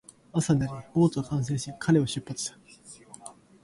[0.33, 2.57] 朝になり、ボートが完成し、彼は出発した